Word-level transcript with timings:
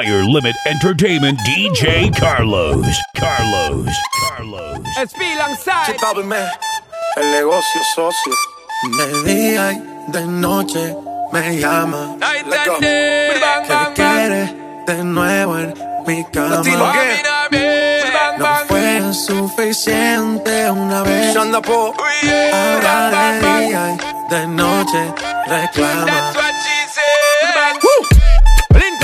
Higher 0.00 0.24
Limit 0.24 0.56
Entertainment 0.64 1.38
DJ 1.40 2.10
Carlos. 2.16 2.86
Carlos. 3.14 3.86
Carlos. 4.30 4.80
SP 4.96 5.20
alongside. 5.36 5.94
el 7.18 7.30
negocio 7.32 7.82
socio. 7.94 8.32
De 8.96 9.24
día 9.24 9.72
y 9.72 10.10
de 10.10 10.24
noche 10.24 10.96
me 11.34 11.60
llama. 11.60 12.16
Night 12.18 12.46
Let 12.46 12.64
go. 12.64 12.72
and 12.76 12.80
day. 12.82 13.40
Bang, 13.42 13.66
Que 13.66 13.72
bang, 13.74 13.94
bang. 13.94 14.86
de 14.86 15.04
nuevo 15.04 15.58
en 15.58 15.74
mi 16.06 16.24
cama. 16.32 16.62
Bang, 16.62 18.38
bang, 18.38 18.38
No 18.38 18.56
fue 18.68 19.12
suficiente 19.12 20.70
una 20.70 21.02
vez. 21.02 21.36
Ooh, 21.36 21.94
yeah. 22.22 22.54
Ahora 22.54 23.10
de 23.10 23.68
día 23.68 23.90
y 23.92 24.34
de 24.34 24.46
noche 24.46 25.12
reclama. 25.46 26.32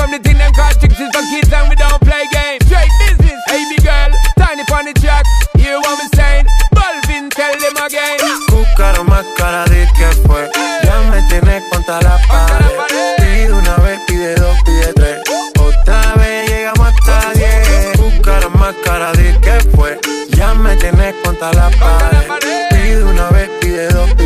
Come 0.07 0.23
the 0.23 0.23
thing 0.23 0.39
them 0.39 0.53
call 0.55 0.71
chicks 0.79 1.01
is 1.03 1.11
for 1.11 1.25
kids 1.35 1.51
and 1.51 1.67
we 1.69 1.75
don't 1.75 1.99
play 1.99 2.23
games. 2.31 2.63
Straight 2.71 2.87
business, 3.03 3.43
big 3.51 3.83
girl, 3.83 4.11
tiny 4.39 4.63
on 4.63 4.85
the 4.87 4.95
track. 5.03 5.27
Hear 5.59 5.83
what 5.83 5.99
me 5.99 6.07
saying? 6.15 6.47
Balvin, 6.71 7.27
tell 7.35 7.51
them 7.59 7.75
again. 7.83 8.23
Buscaron 8.47 9.09
más 9.11 9.27
cara 9.37 9.65
de 9.65 9.83
que 9.99 10.07
fue. 10.23 10.49
Ya 10.85 11.11
me 11.11 11.21
tienes 11.27 11.65
contra 11.73 12.01
la 12.03 12.23
pared. 12.29 12.71
Pide 13.19 13.53
una 13.53 13.75
vez, 13.83 13.99
pide 14.07 14.37
dos, 14.37 14.57
pide 14.63 14.93
tres. 14.95 15.23
Otra 15.59 16.15
vez 16.15 16.51
llegamos 16.51 16.87
hasta 16.87 17.33
diez. 17.33 17.99
Buscaron 17.99 18.57
más 18.61 18.77
cara 18.85 19.11
de 19.11 19.37
que 19.41 19.59
fue. 19.75 19.99
Ya 20.37 20.55
me 20.55 20.77
tienes 20.77 21.17
contra 21.25 21.53
la 21.53 21.69
pared. 21.81 22.31
Pide 22.71 23.03
una 23.03 23.29
vez, 23.31 23.51
pide 23.61 23.89
dos, 23.89 24.15
pide 24.15 24.26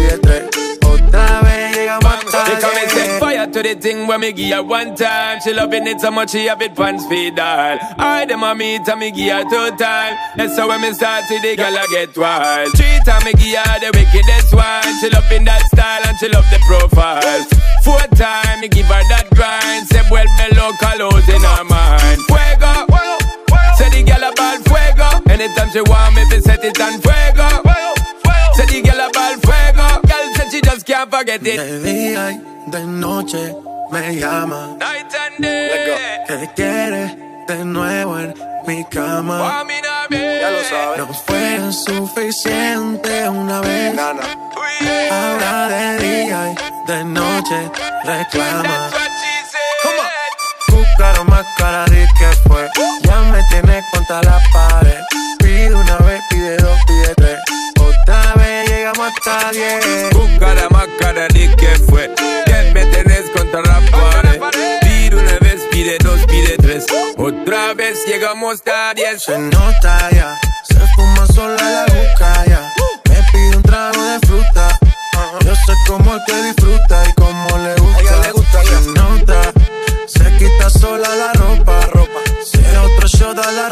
to 3.62 3.74
the 3.74 3.80
thing 3.80 4.06
when 4.06 4.20
me 4.20 4.32
give 4.32 4.54
her 4.54 4.62
one 4.62 4.94
time. 4.96 5.40
She 5.40 5.52
loving 5.52 5.86
it 5.86 6.00
so 6.00 6.10
much 6.10 6.30
she 6.30 6.46
have 6.46 6.62
it 6.62 6.74
pants 6.74 7.04
feed 7.06 7.38
all. 7.38 7.78
I 7.98 8.24
them 8.26 8.42
a 8.42 8.54
meet 8.54 8.88
and 8.88 9.00
me 9.00 9.10
give 9.10 9.32
her 9.32 9.44
two 9.44 9.76
time. 9.76 10.16
That's 10.36 10.56
how 10.58 10.68
when 10.68 10.80
me 10.80 10.92
start 10.92 11.24
to 11.28 11.38
the 11.40 11.56
girl 11.56 11.76
I 11.76 11.86
get 11.90 12.16
wild. 12.16 12.72
Three 12.76 13.00
time 13.04 13.24
me 13.24 13.32
give 13.34 13.58
her 13.58 13.78
the 13.80 13.90
wickedest 13.92 14.54
one. 14.54 14.88
She 15.00 15.10
loving 15.10 15.44
that 15.44 15.62
style 15.66 16.02
and 16.06 16.16
she 16.18 16.28
love 16.28 16.48
the 16.50 16.60
profile. 16.66 17.44
Four 17.84 18.00
time 18.16 18.60
me 18.60 18.68
give 18.68 18.86
her 18.86 19.04
that 19.12 19.28
grind. 19.34 19.88
Say 19.88 20.02
well 20.10 20.28
below 20.40 20.72
colors 20.80 21.28
in 21.28 21.42
her 21.42 21.64
mind. 21.64 22.20
Fuego. 22.28 22.72
Say 23.76 23.88
the 23.90 24.00
girl 24.08 24.24
about 24.30 24.60
fuego. 24.64 25.08
Anytime 25.28 25.70
she 25.72 25.82
want 25.82 26.14
me, 26.14 26.24
be 26.30 26.40
set 26.40 26.64
it 26.64 26.80
on 26.80 27.00
fuego. 27.00 27.48
Say 28.56 28.66
the 28.72 28.78
girl 28.84 29.00
about 29.04 29.36
fuego. 29.44 29.86
Girl 30.06 30.26
said 30.36 30.48
she 30.50 30.60
just 30.60 30.86
can't 30.86 31.10
forget 31.10 31.40
it. 31.44 31.56
De 31.56 31.80
día 31.82 32.30
y 32.32 32.50
de 32.66 32.84
noche 32.84 33.54
me 33.90 34.14
llama. 34.16 34.76
Night 34.78 35.14
and 35.14 35.38
day. 35.40 36.26
Que 36.26 36.48
quiere 36.54 37.16
de 37.46 37.64
nuevo 37.64 38.18
en 38.18 38.34
mi 38.66 38.84
cama. 38.84 39.64
Me 39.64 39.80
now, 39.80 40.06
babe. 40.08 40.96
No 40.96 41.06
fue 41.12 41.72
suficiente 41.72 43.28
una 43.28 43.60
vez. 43.60 43.94
Yeah. 43.94 45.08
Ahora 45.10 45.68
de 45.68 45.98
día 45.98 46.52
y 46.52 46.90
de 46.90 47.04
noche 47.04 47.70
reclama. 48.04 48.90
Said. 48.90 50.00
Buscaron 50.68 51.28
más 51.28 51.46
cara 51.58 51.84
de 51.86 52.06
que 52.18 52.48
fue. 52.48 52.68
Ya 53.02 53.20
me 53.22 53.42
tienes 53.50 53.84
contra 53.92 54.22
la 54.22 54.40
pared. 54.52 55.00
Pide 55.38 55.74
una 55.74 55.96
vez, 55.98 56.22
pide 56.30 56.56
dos, 56.58 56.78
pide 56.86 57.14
tres. 57.16 57.38
Otra 57.80 58.34
vez 58.34 58.70
llegamos 58.70 59.08
hasta 59.08 59.50
diez. 59.50 60.10
Busca 60.12 60.68
más 60.70 60.86
cara 60.98 61.26
de 61.28 61.54
que 61.56 61.74
fue. 61.88 62.49
Me 62.72 62.84
tenés 62.86 63.30
contra 63.30 63.60
la 63.62 63.80
pared. 63.90 64.40
Pide 64.80 65.16
una 65.16 65.38
vez, 65.40 65.62
pide 65.70 65.98
dos, 65.98 66.20
pide 66.26 66.56
tres. 66.58 66.86
Otra 67.16 67.74
vez 67.74 68.04
llegamos 68.06 68.62
a 68.66 68.94
diez. 68.94 69.22
Se 69.22 69.38
nota 69.38 70.10
ya, 70.10 70.38
se 70.68 70.80
fuma 70.94 71.26
sola 71.26 71.56
la 71.56 71.84
busca 71.86 72.44
ya. 72.46 72.72
Me 73.08 73.16
pide 73.32 73.56
un 73.56 73.62
trago 73.62 74.02
de 74.04 74.18
fruta. 74.26 74.78
Yo 75.44 75.54
sé 75.54 75.72
cómo 75.86 76.16
es 76.16 76.22
que 76.26 76.42
disfruta 76.42 77.02
y 77.08 77.12
cómo 77.14 77.58
le 77.58 77.74
gusta. 77.74 78.62
Se 78.62 78.90
nota, 78.92 79.52
se 80.06 80.36
quita 80.36 80.70
sola 80.70 81.08
la 81.16 81.32
ropa. 81.32 81.80
ropa. 81.92 82.20
Si 82.44 82.58
otro 82.76 83.08
shot 83.08 83.38
a 83.38 83.52
la 83.52 83.68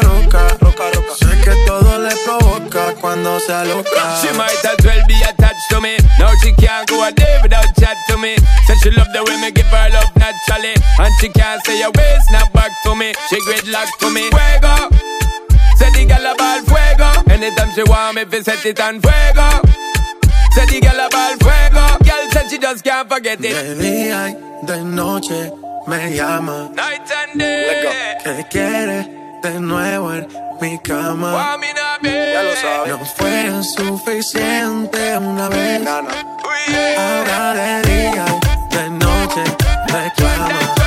se 3.39 3.53
aloca. 3.53 4.21
She 4.21 4.29
might 4.37 4.63
as 4.65 4.79
well 4.85 5.03
be 5.07 5.15
attached 5.21 5.69
to 5.69 5.81
me. 5.81 5.97
Now 6.19 6.33
she 6.41 6.51
can't 6.53 6.87
go 6.87 7.03
a 7.03 7.11
day 7.11 7.39
without 7.41 7.69
chat 7.79 7.97
to 8.09 8.17
me. 8.17 8.35
Said 8.67 8.77
she 8.83 8.91
love 8.91 9.07
the 9.13 9.23
way 9.23 9.39
me 9.41 9.51
give 9.51 9.67
her 9.67 9.89
love 9.89 10.11
naturally. 10.15 10.75
And 10.99 11.13
she 11.19 11.29
can't 11.29 11.63
say 11.65 11.81
a 11.81 11.89
way 11.89 12.17
snap 12.29 12.51
back 12.53 12.71
to 12.83 12.95
me. 12.95 13.13
She 13.29 13.37
gridlock 13.41 13.89
to 13.99 14.09
me. 14.09 14.29
Fuego. 14.29 14.75
Say 15.77 15.89
the 15.91 16.05
girl 16.05 16.33
about 16.33 16.61
fuego. 16.67 17.09
Anytime 17.31 17.71
she 17.73 17.83
want 17.83 18.15
me, 18.15 18.25
fi 18.25 18.41
set 18.41 18.65
it 18.65 18.79
on 18.79 18.99
fuego. 19.01 19.47
Say 20.51 20.65
the 20.65 20.79
girl 20.81 20.99
about 21.07 21.39
fuego. 21.39 21.85
Girl 22.03 22.25
said 22.31 22.49
she 22.49 22.57
just 22.57 22.83
can't 22.83 23.07
forget 23.09 23.39
it. 23.39 23.53
De 23.53 23.75
día 23.75 24.29
y 24.29 24.65
de 24.65 24.83
noche 24.83 25.51
me 25.87 26.15
llama. 26.15 26.69
Night 26.73 27.09
and 27.11 27.39
day. 27.39 28.17
Que 28.23 28.45
quiere 28.49 29.07
de 29.41 29.59
nuevo 29.59 30.13
en 30.13 30.27
mi 30.59 30.77
cama. 30.79 31.33
Want 31.33 31.61
No 32.61 33.05
fue 33.05 33.63
suficiente 33.63 35.17
una 35.17 35.47
vez. 35.47 35.81
Ahora 35.87 37.53
de 37.53 37.81
día 37.89 38.25
de 38.71 38.89
noche 38.89 39.43
reclama. 39.87 40.78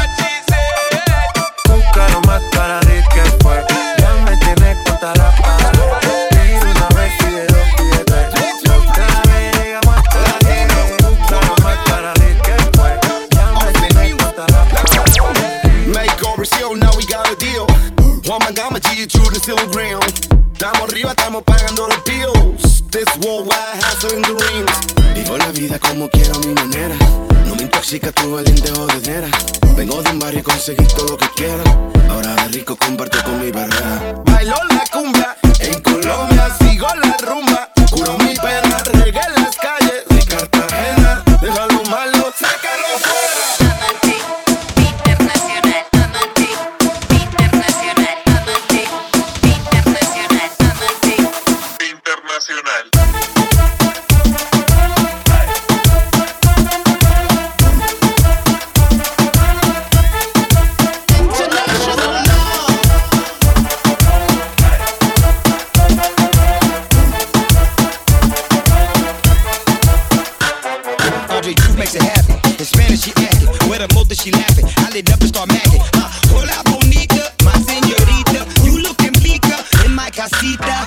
you 78.64 78.78
lookin' 78.82 79.12
bigger 79.22 79.58
in 79.84 79.94
my 79.94 80.10
casita. 80.10 80.81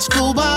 school 0.00 0.32
bus. 0.32 0.49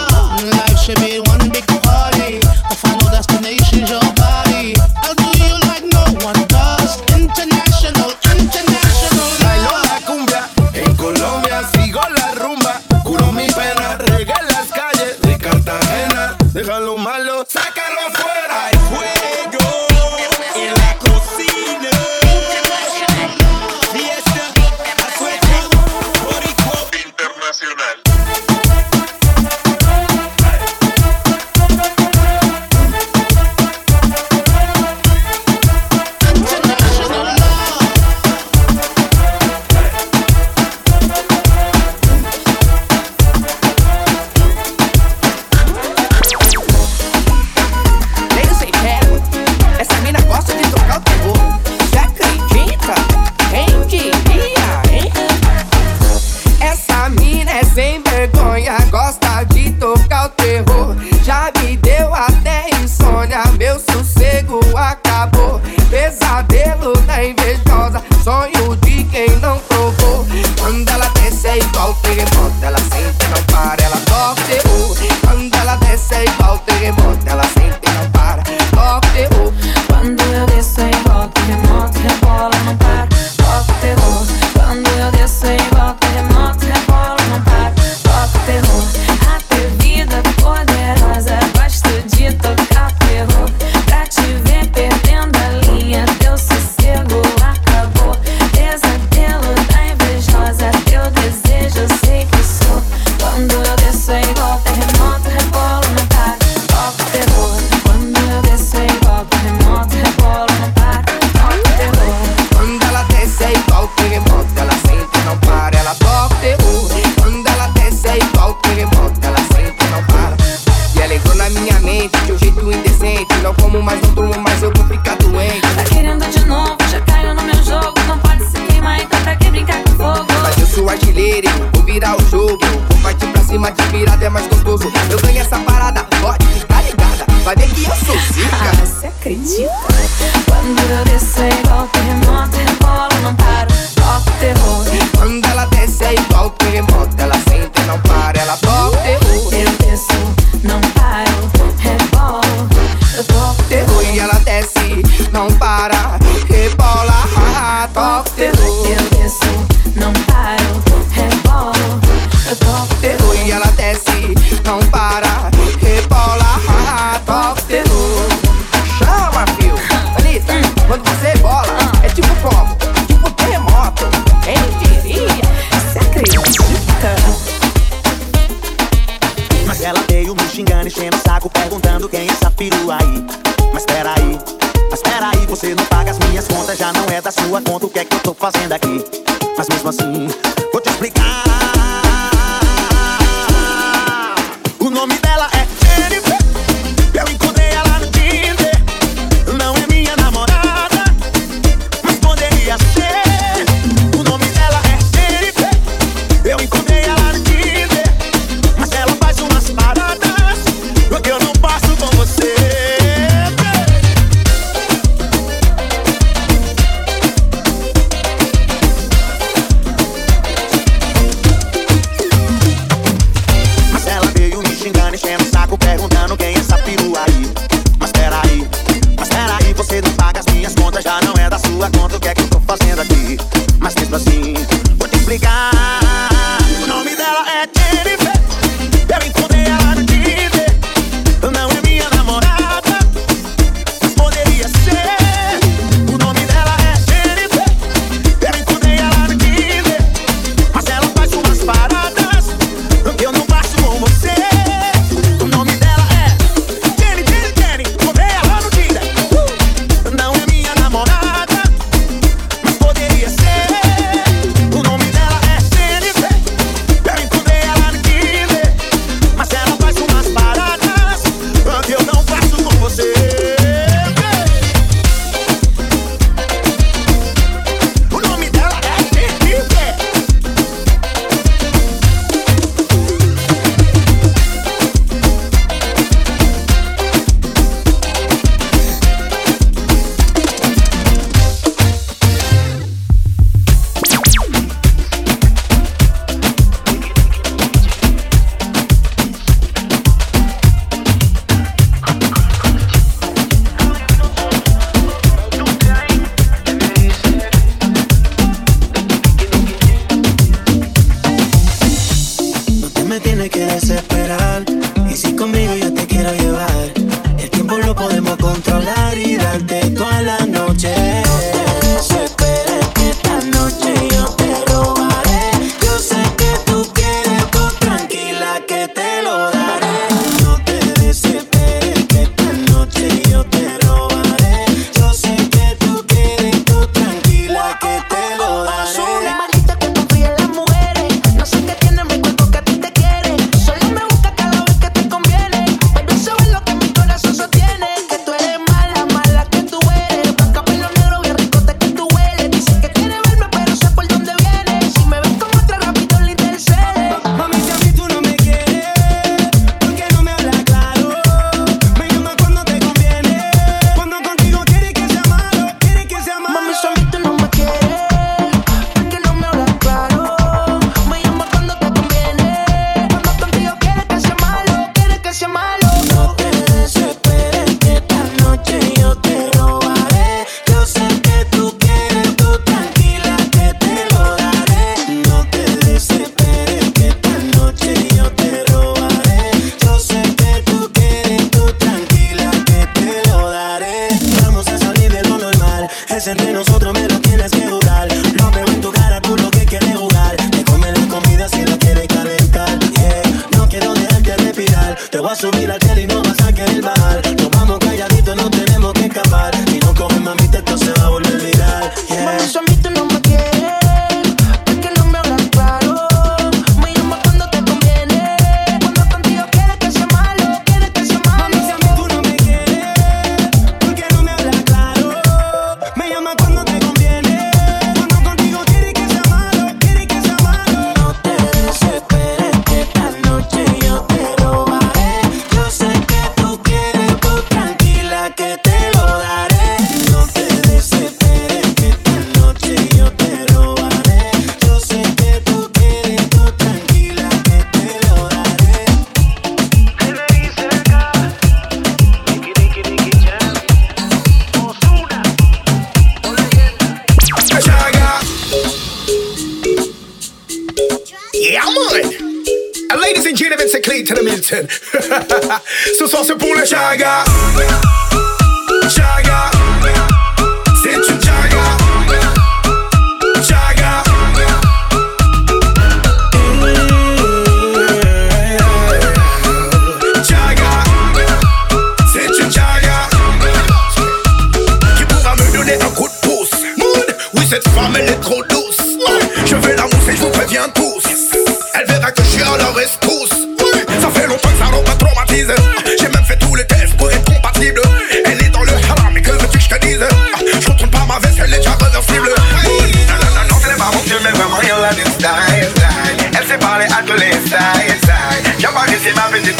to 507.07 507.15
live 507.15 507.47
side 507.47 507.99
side. 508.05 508.61
Your 508.61 508.71
body 508.71 508.95
seem 508.95 509.15
having 509.15 509.43
the 509.43 509.53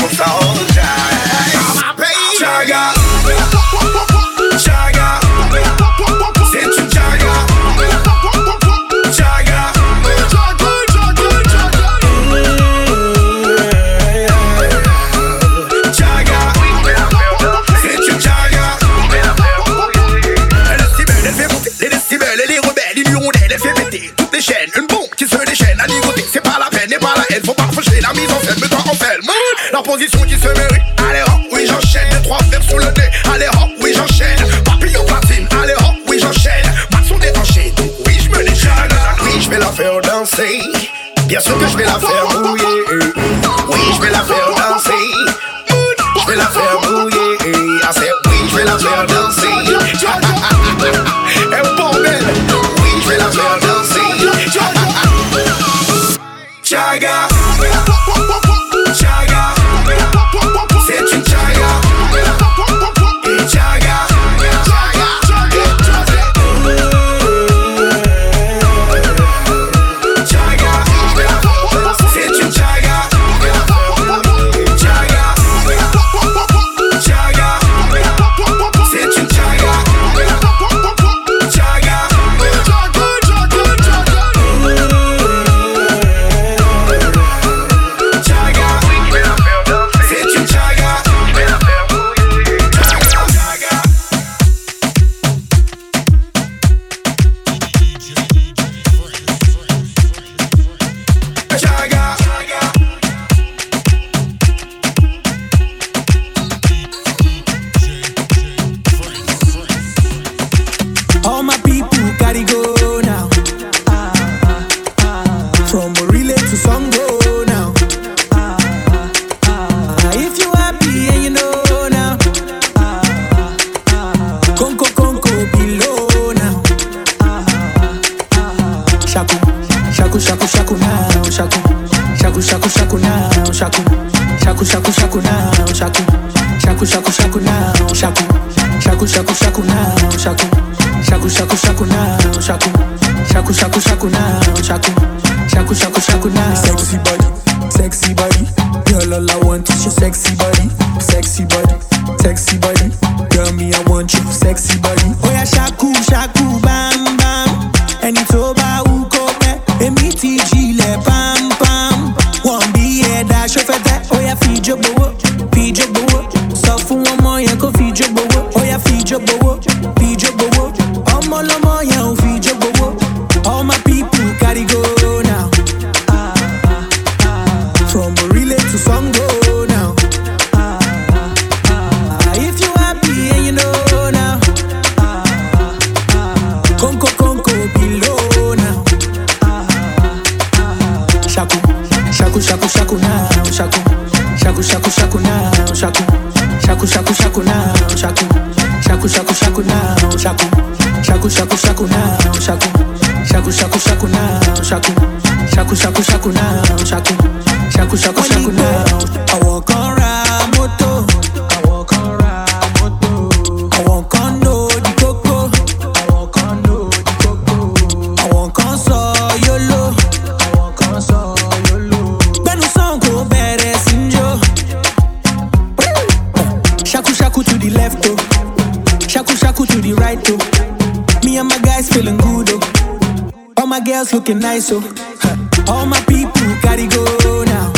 nice, 234.54 234.68
so 234.68 234.80
oh. 234.84 235.66
all 235.68 235.86
my 235.88 236.00
people 236.02 236.42
gotta 236.62 236.86
go 236.88 237.44
now. 237.44 237.74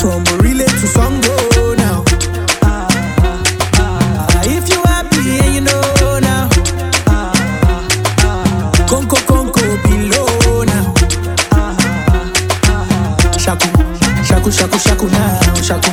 From 0.00 0.24
relay 0.40 0.64
to 0.64 0.86
Songo 0.96 1.76
now. 1.76 2.02
If 4.44 4.64
you 4.72 4.80
happy 4.84 5.40
and 5.44 5.54
you 5.56 5.60
know 5.60 6.18
now, 6.20 6.48
Conco 8.88 9.18
Conco 9.28 9.62
below 9.84 10.64
now. 10.64 10.86
Shaku, 13.36 13.68
shaku, 14.24 14.50
shaku, 14.50 14.78
shaku 14.78 15.06
now, 15.08 15.40
shaku, 15.68 15.90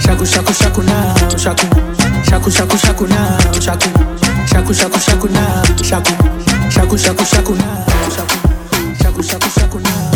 shaku, 0.00 0.24
shaku, 0.24 0.52
shaku 0.54 0.82
now, 0.82 1.36
shaku, 1.36 1.66
shaku, 2.24 2.50
shaku, 2.50 2.76
shaku 2.78 3.06
now, 3.06 3.38
shaku, 3.60 3.88
shaku, 4.46 4.72
shaku, 4.72 4.98
shaku 4.98 5.28
now, 5.28 5.62
shaku 5.82 6.41
shaku 6.82 6.98
shaku 6.98 7.24
shaku 7.24 7.54
na. 7.54 7.86
Shaku 8.98 9.22
shaku 9.22 9.48
shaku 9.50 9.78
na. 9.78 10.11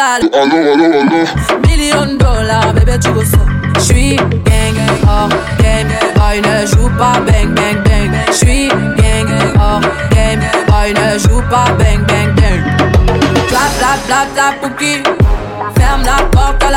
sale. 0.00 0.30
Oh 0.32 0.46
non, 0.46 0.62
oh 0.66 0.76
non, 0.76 0.92
oh 0.98 1.04
non. 1.04 1.24
Million 1.68 2.16
dollars, 2.16 2.72
bébé, 2.74 2.98
tu 2.98 3.10
go 3.12 3.22
Je 3.22 3.80
J'suis 3.80 4.16
gang, 4.16 4.78
oh, 5.04 5.08
hors 5.08 5.28
game. 5.62 5.88
Boy, 6.16 6.40
ne 6.40 6.66
joue 6.66 6.90
pas 6.98 7.20
bang, 7.26 7.48
bang, 7.54 7.78
bang. 7.84 8.10
J'suis 8.32 8.68
gang, 8.68 9.28
oh, 9.56 9.60
hors 9.60 9.80
game. 10.14 10.40
Boy, 10.68 10.94
ne 10.94 11.18
joue 11.18 11.42
pas 11.50 11.70
bang, 11.78 12.02
bang, 12.08 12.30
bang. 12.38 12.60
Clap, 13.48 13.70
clap, 13.78 14.06
clap, 14.06 14.34
clap, 14.34 14.60
pouki. 14.60 15.02
Ferme 15.76 16.02
la 16.04 16.24
porte 16.32 16.69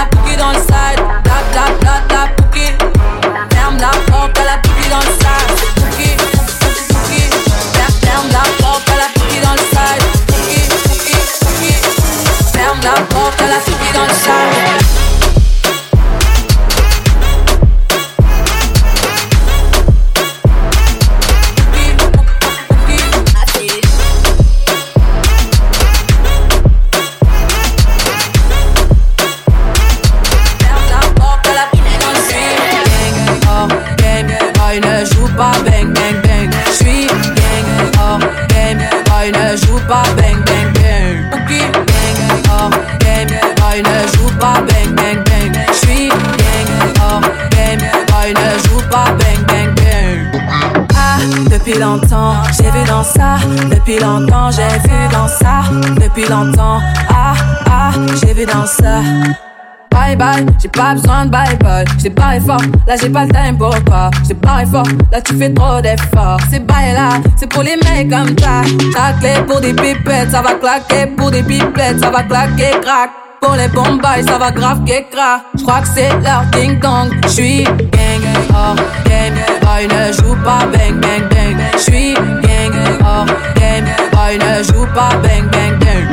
j'ai 60.62 60.70
pas 60.70 60.94
besoin 60.94 61.26
de 61.26 61.32
bail 61.32 61.58
bail. 61.62 61.86
J't'ai 61.98 62.10
barré 62.10 62.40
fort, 62.40 62.62
là 62.88 62.96
j'ai 63.00 63.10
pas 63.10 63.26
le 63.26 63.32
time 63.32 63.58
pour 63.58 63.84
toi. 63.84 64.10
J't'ai 64.24 64.34
barré 64.36 64.66
fort, 64.66 64.88
là 65.12 65.22
tu 65.22 65.36
fais 65.36 65.54
trop 65.54 65.82
d'efforts. 65.82 66.40
Ces 66.50 66.60
bail 66.60 66.94
là, 66.94 67.10
c'est 67.36 67.48
pour 67.48 67.64
les 67.64 67.76
mecs 67.78 68.10
comme 68.10 68.36
ça. 68.40 68.62
Ta 68.94 69.14
clé 69.20 69.34
pour 69.48 69.62
des 69.62 69.74
pipettes, 69.74 70.32
ça 70.32 70.42
va 70.42 70.54
claquer 70.54 71.08
pour 71.18 71.32
des 71.32 71.44
pipettes, 71.44 72.00
ça 72.00 72.10
va 72.10 72.24
claquer 72.24 72.72
crack. 72.82 73.12
Pour 73.44 73.56
les 73.56 73.68
bombes 73.68 74.02
ça 74.26 74.38
va 74.38 74.52
grave 74.52 74.86
qu'écra. 74.86 75.42
J'crois 75.58 75.82
que 75.82 75.88
c'est 75.94 76.10
leur 76.24 76.46
ding 76.54 76.80
dong. 76.80 77.12
J'suis 77.28 77.66
gang 77.66 78.24
oh, 78.52 78.56
hors 78.56 78.76
game, 79.04 79.34
boy 79.62 79.86
ne 79.86 80.14
joue 80.14 80.36
pas 80.46 80.66
bang 80.72 80.98
bang 81.02 81.28
bang. 81.30 81.58
J'suis 81.78 82.14
gang 82.14 82.74
oh, 82.74 83.04
hors 83.04 83.26
game, 83.56 83.86
boy 84.14 84.38
ne 84.38 84.64
joue 84.64 84.88
pas 84.96 85.10
bang 85.22 85.44
bang 85.52 85.78
bang. 85.78 86.08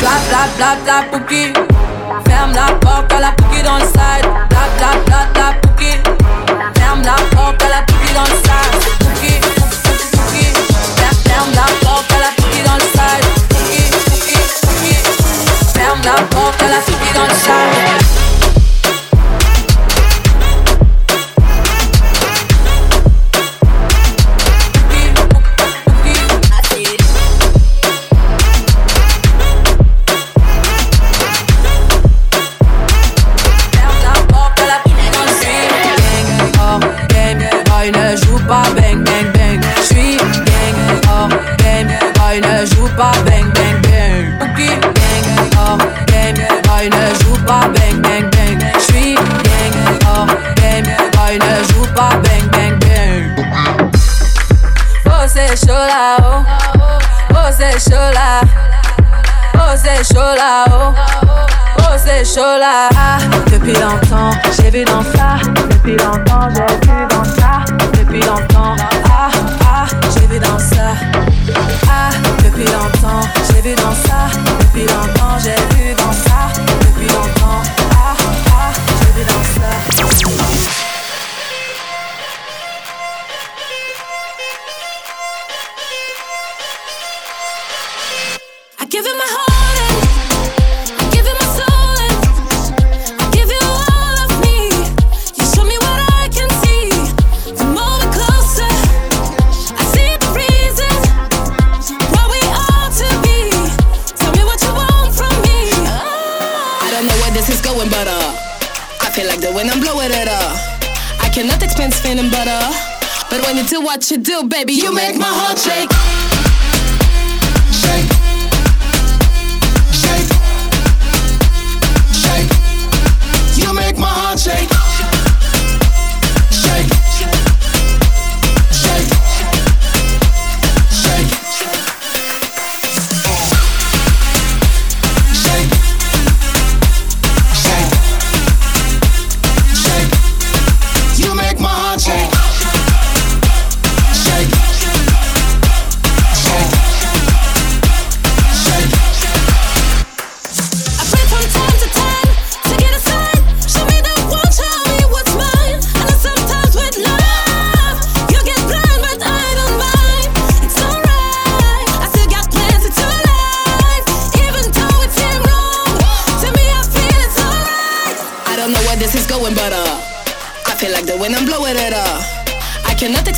Bla 0.00 0.16
bla 0.28 0.42
bla 0.56 0.76
bla 0.82 1.04
pouki. 1.12 1.52
Black 2.60 2.80
buck, 2.82 3.08
I 3.24 3.32
put 3.38 3.56
it 3.56 3.66
on 3.66 3.80
side. 3.88 4.22
Black, 4.50 4.70
black, 4.76 5.06
black, 5.06 5.39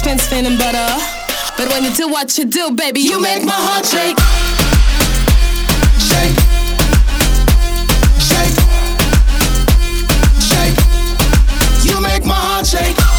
sixpence 0.02 0.26
feeling 0.26 0.58
better. 0.58 1.02
But 1.56 1.68
when 1.68 1.84
you 1.84 1.92
do 1.92 2.08
what 2.08 2.36
you 2.36 2.44
do, 2.44 2.72
baby, 2.72 3.00
you 3.00 3.20
make 3.20 3.44
my 3.44 3.52
heart 3.52 3.86
shake. 3.86 4.18
Shake. 5.98 6.36
Shake. 8.18 8.56
Shake. 10.50 11.84
You 11.84 12.00
make 12.00 12.24
my 12.24 12.34
heart 12.34 12.66
shake. 12.66 13.11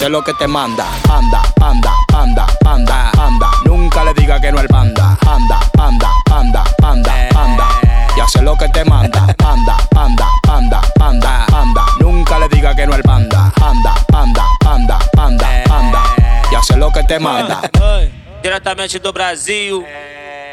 Sé 0.00 0.08
lo 0.08 0.22
que 0.22 0.32
te 0.32 0.46
manda. 0.46 0.86
Anda, 1.10 1.42
anda, 1.60 1.92
anda, 2.14 2.46
anda, 2.64 3.10
anda. 3.18 3.50
Nunca 3.66 4.02
le 4.02 4.14
diga 4.14 4.40
que 4.40 4.50
no 4.50 4.58
al 4.58 4.66
panda. 4.66 5.18
Anda, 5.26 5.60
anda, 5.78 6.10
anda, 6.30 6.64
anda, 6.82 7.12
anda. 7.36 7.68
Ya 8.16 8.26
sé 8.26 8.40
lo 8.40 8.56
que 8.56 8.66
te 8.70 8.82
manda. 8.86 9.26
Anda, 9.44 9.76
anda, 9.94 10.26
anda, 10.48 10.80
anda, 11.00 11.46
anda. 11.52 11.84
Nunca 12.00 12.38
le 12.38 12.48
diga 12.48 12.74
que 12.74 12.86
no 12.86 12.94
al 12.94 13.02
panda. 13.02 13.52
Anda, 13.60 13.94
anda, 14.14 14.44
anda, 14.64 14.98
anda, 15.18 15.48
anda. 15.68 16.02
Ya 16.50 16.62
sé 16.62 16.76
lo 16.78 16.90
que 16.90 17.02
te 17.02 17.18
manda. 17.18 17.60
Diretamente 18.42 18.98
do 18.98 19.12
Brasil, 19.12 19.84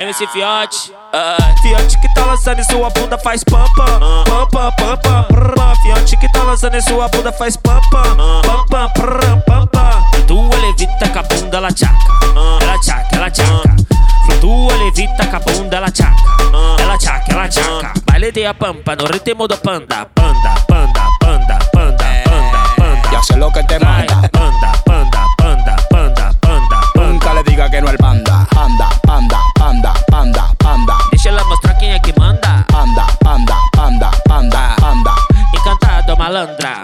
MC 0.01 0.27
Fiote. 0.27 0.91
Ah, 1.13 1.37
Fiote 1.61 1.97
que 2.01 2.13
tá 2.13 2.25
lançando 2.25 2.59
em 2.59 2.65
sua 2.65 2.89
bunda 2.89 3.17
faz 3.17 3.45
pam 3.45 3.63
pam, 3.77 4.25
pam 4.25 4.71
pam 4.71 4.97
pam 4.97 5.23
prrr. 5.23 5.75
Fiote 5.81 6.17
que 6.17 6.29
tá 6.33 6.43
lançando 6.43 6.75
em 6.75 6.81
sua 6.81 7.07
bunda 7.07 7.31
faz 7.31 7.55
pam 7.55 7.79
pam, 7.89 8.66
pam 8.77 8.89
pam 8.93 9.41
pam 9.41 9.67
pam. 9.67 10.03
Flutua 10.13 10.55
levita 10.57 11.09
com 11.09 11.19
a 11.19 11.23
bunda 11.23 11.57
ela 11.57 11.71
tchaca, 11.71 11.95
ela 12.61 12.77
tchaca, 12.79 13.15
ela 13.15 13.31
tchaca. 13.31 13.75
Flutua 14.25 14.75
levita 14.75 15.25
com 15.25 15.35
a 15.35 15.39
bunda 15.39 15.77
ela 15.77 15.89
tchaca, 15.89 16.15
ela 16.79 16.97
tchaca, 16.97 17.31
ela 17.31 17.47
tchaca. 17.47 17.93
Baile 18.05 18.31
de 18.31 18.45
a 18.45 18.53
pampa 18.53 18.95
no 18.95 19.05
ritmo 19.05 19.47
do 19.47 19.57
panda, 19.57 20.05
panda, 20.13 20.55
panda, 20.67 21.01
panda, 21.19 21.59
panda, 21.73 22.09
panda, 22.21 22.63
panda. 22.75 23.11
Ya 23.11 23.23
sé 23.23 23.35
lo 23.37 23.51
que 23.51 23.63
te 23.63 23.79
manda. 23.79 24.29
panda, 24.29 24.71
panda, 24.85 25.23
panda, 25.37 25.75
panda, 25.89 26.33
panda, 26.41 26.81
Nunca 26.95 27.33
le 27.33 27.43
diga 27.43 27.69
que 27.69 27.81
no 27.81 27.89
al 27.89 27.97
panda. 27.97 28.47
Anda, 28.55 28.89
anda, 29.07 29.39
anda, 29.59 29.93
anda, 30.11 30.55
anda. 30.63 30.97
Deixa 31.11 31.29
ela 31.29 31.43
mostrar 31.45 31.73
quem 31.75 31.91
é 31.91 31.99
que 31.99 32.13
manda. 32.19 32.65
Anda, 32.73 33.07
anda, 33.25 33.55
anda, 33.79 34.11
anda, 34.29 34.75
anda. 34.83 35.15
Encantado, 35.55 36.15
malandra. 36.17 36.83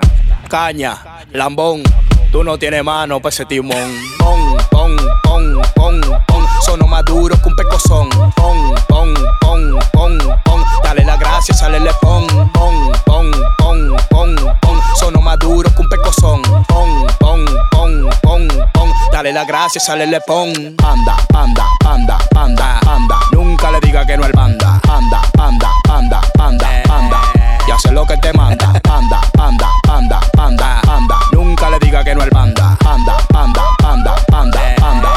Caña, 0.50 0.96
lambón, 1.34 1.84
tú 2.32 2.44
no 2.44 2.58
tienes 2.58 2.84
mano 2.84 3.20
pa' 3.20 3.30
ese 3.30 3.46
timón. 3.46 3.78
Pon, 4.20 4.58
pon, 4.72 4.96
pon, 5.24 5.62
pon, 5.76 6.02
pon. 6.28 6.46
Sono 6.66 6.88
más 6.88 7.04
duro 7.06 7.36
que 7.42 7.50
un 7.50 7.56
pecozón. 7.56 8.10
Pon, 8.36 8.76
pon, 8.88 9.14
pon, 9.42 9.80
pon, 9.92 10.18
pon. 10.46 10.64
Dale 10.84 11.04
la 11.04 11.18
gracia, 11.18 11.54
sale 11.56 11.80
le 11.80 11.92
pon. 12.02 12.28
Pon, 12.54 12.92
pon, 13.06 13.32
pon, 13.58 13.96
pon, 14.10 14.36
pon. 14.62 14.80
Sono 15.00 15.22
más 15.22 15.38
duro 15.40 15.74
que 15.74 15.82
un 15.82 15.90
pecozón. 15.90 16.42
Pon, 16.68 17.06
pon, 17.20 17.46
pon, 17.72 18.10
pon, 18.22 18.48
pon. 18.74 18.90
Dale 19.12 19.34
la 19.34 19.44
gracia, 19.44 19.82
sale 19.82 20.06
le 20.06 20.22
pon. 20.22 20.50
Anda, 20.84 21.18
anda, 21.34 21.66
anda, 21.86 22.18
anda, 22.36 22.80
anda. 22.86 23.20
Nunca 23.32 23.72
le 23.72 23.80
diga 23.82 24.06
que 24.06 24.18
no 24.18 24.26
al 24.26 24.32
banda. 24.34 24.80
Anda, 24.88 25.22
anda, 25.38 25.70
anda, 25.90 26.22
anda, 26.40 26.84
anda. 26.90 27.33
Ya 27.68 27.78
sé 27.80 27.92
lo 27.92 28.06
que 28.06 28.18
te 28.18 28.34
manda. 28.34 28.68
Anda, 28.90 29.22
anda, 29.40 29.70
anda, 29.90 30.20
anda, 30.38 30.82
anda. 30.88 31.16
Nunca 31.32 31.70
le 31.70 31.80
diga 31.80 32.04
que 32.04 32.14
no 32.14 32.22
al 32.22 32.30
banda. 32.30 32.78
Anda, 32.86 33.18
anda, 33.34 33.64
anda, 33.84 34.16
anda, 34.32 34.76
anda. 34.82 35.10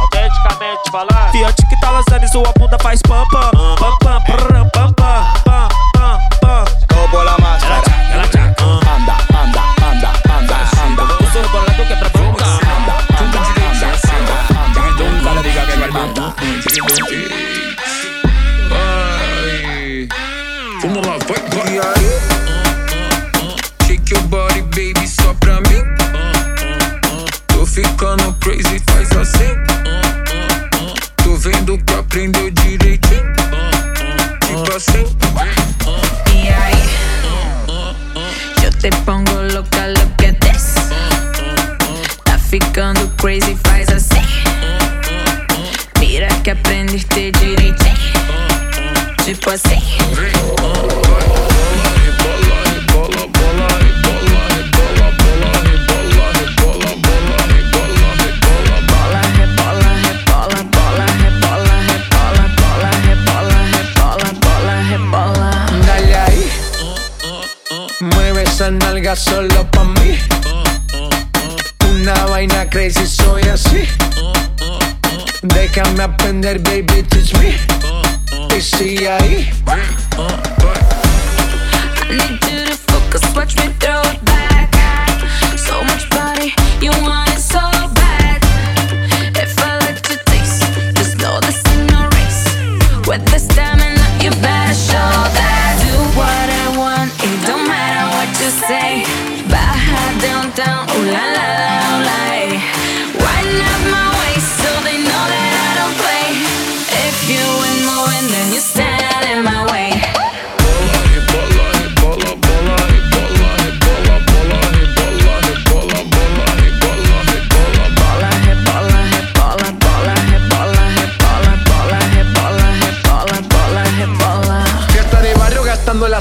Autenticamente 0.00 0.90
falando. 0.90 1.32
Fiote 1.32 1.66
que 1.68 1.80
tá 1.80 1.90
lançando 1.90 2.24
em 2.24 2.28
sua 2.28 2.52
bunda 2.58 2.78
faz 2.82 3.00
pam 3.02 3.24
pam, 3.30 3.50
pam 3.76 3.96
pam, 4.00 4.59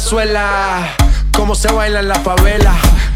Venezuela, 0.10 0.96
cómo 1.36 1.54
se 1.54 1.72
baila 1.72 2.00
en 2.00 2.08
la 2.08 2.16
favela. 2.16 2.74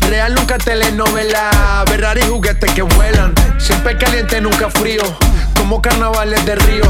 Real 0.08 0.36
nunca 0.36 0.60
telenovela, 0.60 1.84
Ferrari 1.88 2.21
juguetes 2.21 2.71
que 2.73 2.84
vuelan. 2.84 3.34
Siempre 3.58 3.97
caliente, 3.97 4.39
nunca 4.39 4.69
frío, 4.69 5.01
como 5.58 5.82
carnavales 5.82 6.45
de 6.45 6.53
río. 6.53 6.84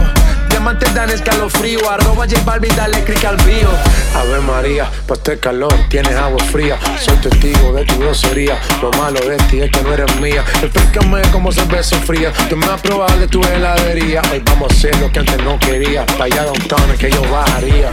Diamantes 0.50 0.94
dan 0.94 1.10
escalofrío, 1.10 1.90
arroba 1.90 2.26
J 2.28 2.42
Balvin, 2.44 2.76
dale 2.76 3.02
click 3.06 3.24
al 3.24 3.38
bio. 3.46 3.70
Ave 4.14 4.42
María, 4.42 4.92
pa' 5.08 5.14
este 5.14 5.40
calor 5.40 5.74
tienes 5.88 6.18
agua 6.18 6.44
fría. 6.52 6.78
Soy 7.00 7.16
testigo 7.20 7.72
de 7.72 7.86
tu 7.86 7.98
grosería, 7.98 8.60
lo 8.82 8.92
malo 8.92 9.22
de 9.22 9.38
ti 9.50 9.62
es 9.62 9.72
que 9.72 9.82
no 9.84 9.94
eres 9.94 10.14
mía. 10.20 10.44
Explícame 10.62 11.22
cómo 11.32 11.50
se 11.50 11.64
ve 11.64 11.82
fría, 11.82 12.34
tú 12.50 12.58
me 12.58 12.68
vas 12.68 13.20
de 13.20 13.28
tu 13.30 13.42
heladería. 13.42 14.22
Hoy 14.34 14.44
vamos 14.48 14.70
a 14.70 14.76
hacer 14.76 14.98
lo 14.98 15.10
que 15.10 15.20
antes 15.20 15.42
no 15.46 15.58
quería, 15.60 16.06
pa' 16.06 16.26
allá 16.26 16.44
downtown 16.44 16.92
es 16.92 17.00
que 17.00 17.10
yo 17.10 17.22
bajaría. 17.32 17.90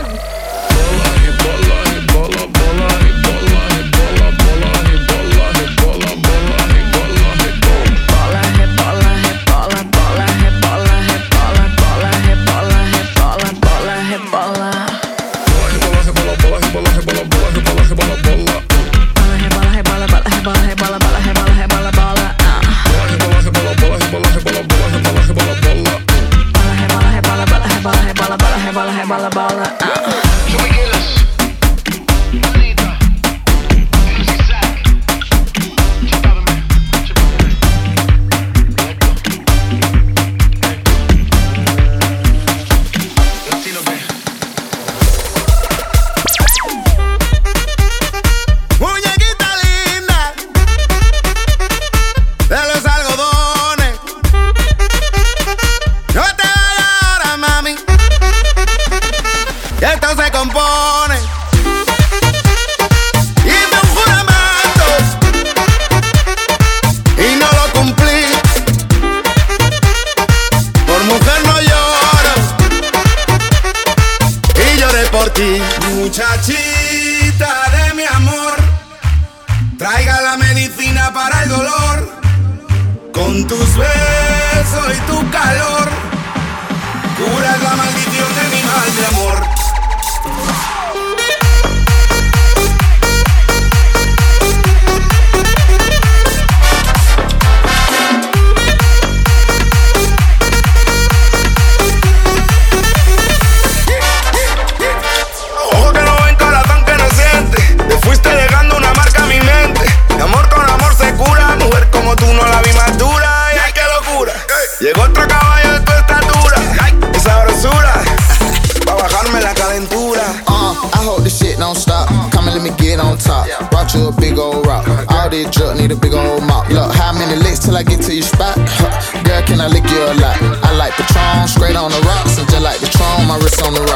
my 133.31 133.37
wrist 133.37 133.63
on 133.63 133.73
the 133.73 133.79
road. 133.79 133.90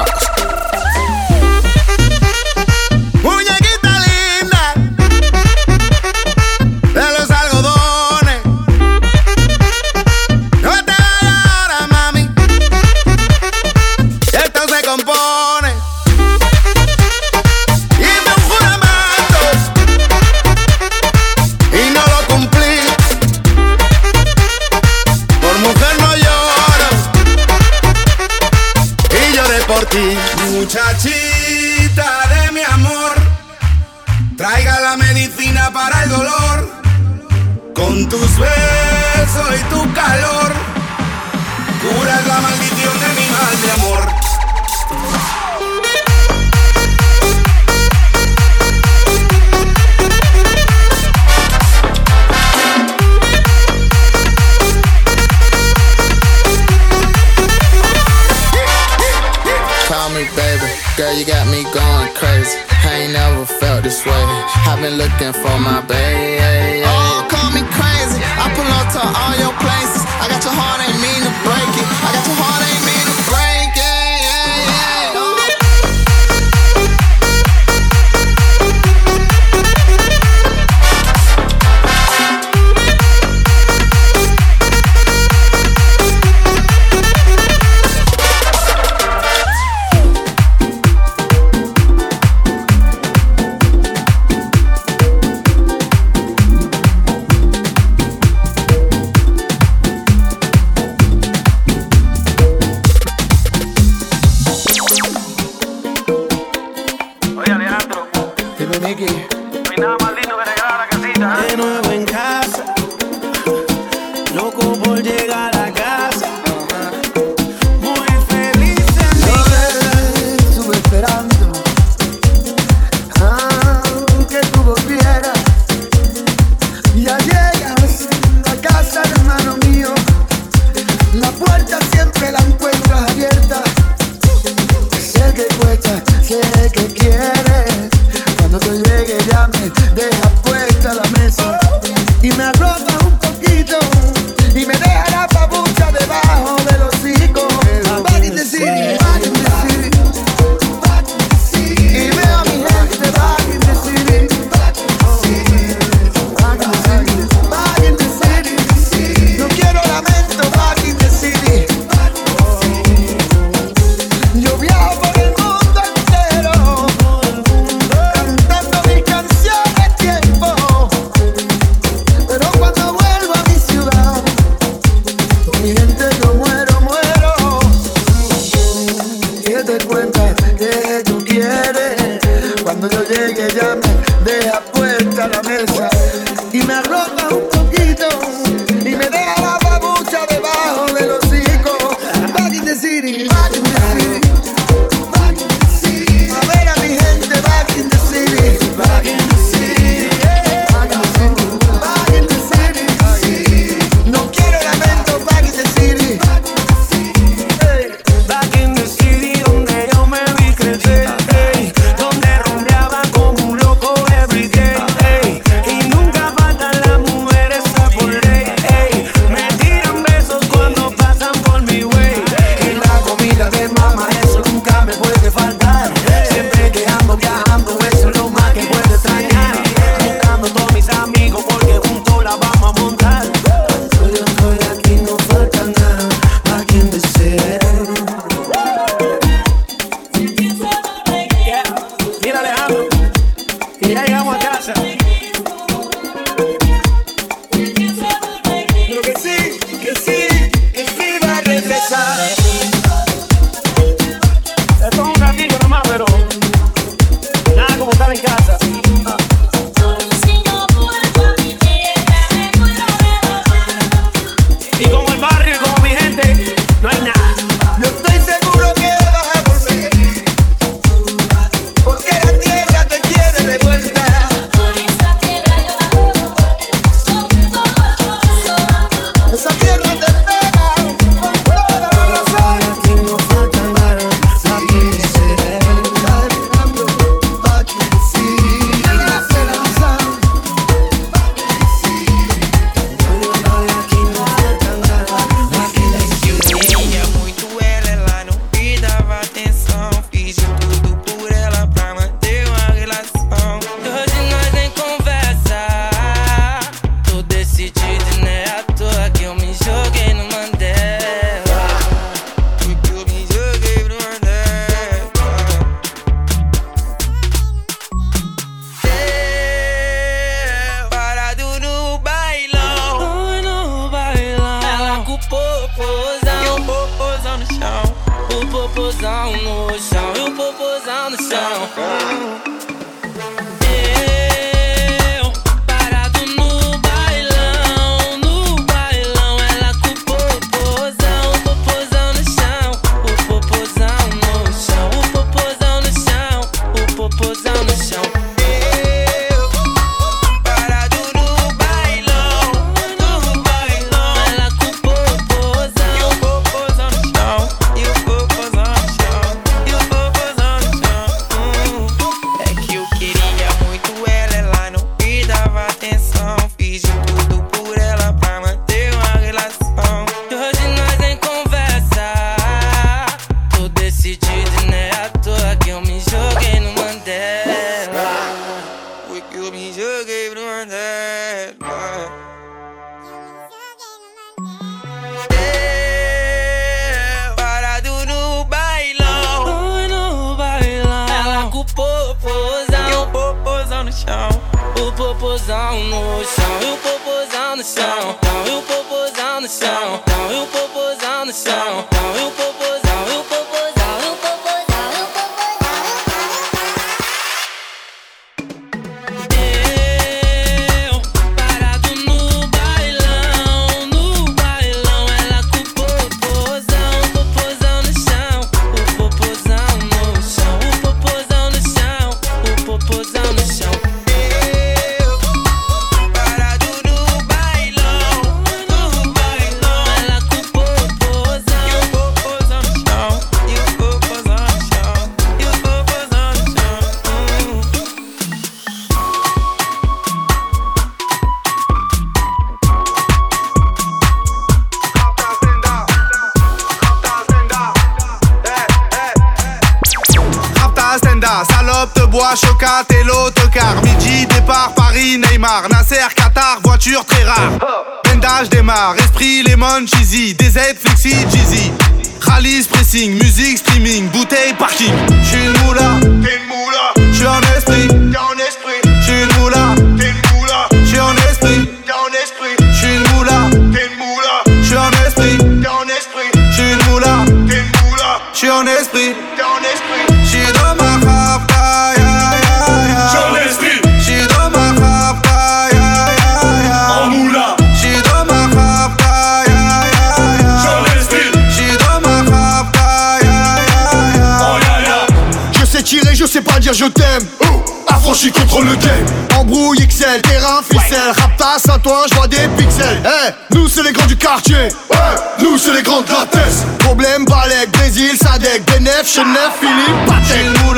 Genève, 508.96 509.08
Genève, 509.14 509.52
Philippe, 509.60 510.06
Patek. 510.08 510.26
Chez 510.26 510.64
nous 510.64 510.74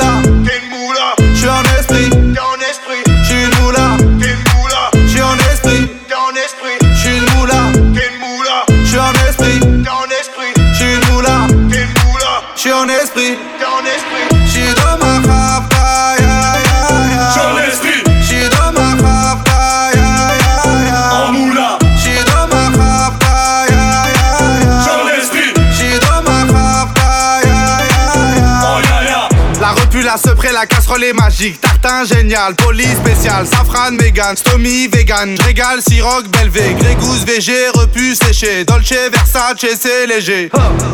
près, 30.37 30.53
la 30.53 30.65
casserole 30.65 31.03
est 31.03 31.13
magique. 31.13 31.59
Tartin 31.59 32.05
génial, 32.05 32.55
police 32.55 32.97
spécial, 32.97 33.45
safran, 33.45 33.97
vegan, 33.97 34.37
stomy, 34.37 34.87
vegan, 34.87 35.35
régal, 35.43 35.81
siroc, 35.81 36.27
belvé, 36.27 36.75
grégousse, 36.79 37.25
VG, 37.25 37.69
repu, 37.73 38.15
séché, 38.15 38.63
dolce, 38.63 38.93
versace, 39.11 39.65
c'est 39.79 40.07
léger. 40.07 40.49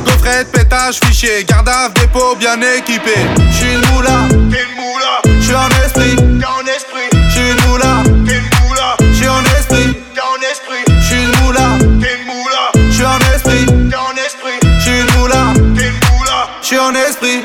Coffret, 0.06 0.46
pétage, 0.46 1.00
fichier, 1.06 1.44
gardave, 1.44 1.94
dépôt, 1.94 2.36
bien 2.40 2.58
équipé. 2.78 3.14
J'suis 3.52 3.74
une 3.74 3.86
moula, 3.94 4.28
t'es 4.50 4.64
une 4.64 4.76
moula, 4.82 5.22
j'suis 5.42 5.56
en 5.56 5.70
esprit, 5.86 6.16
t'es 6.16 6.46
en 6.46 6.66
esprit, 6.66 7.10
j'suis 7.30 7.52
une 7.52 7.70
moula, 7.70 8.04
t'es 8.26 8.36
une 8.36 8.68
moula, 8.68 8.98
j'suis 9.14 9.28
en 9.28 9.44
esprit, 9.44 9.94
t'es 10.16 10.22
en 10.22 10.40
esprit, 10.52 10.84
j'suis 11.02 11.24
une 11.24 11.44
moula, 11.44 11.68
t'es 12.02 12.16
une 12.16 12.26
moula, 12.26 12.72
j'suis 12.90 13.06
en 13.06 13.20
esprit, 13.36 13.66
t'es 13.66 13.96
en 13.96 14.16
esprit, 14.16 14.60
j'suis 14.80 15.00
une 15.02 15.20
moula, 15.20 15.54
t'es 15.76 15.88
une 15.88 16.18
moula, 16.18 16.50
j'suis 16.62 16.80
en 16.80 16.94
esprit. 16.94 17.43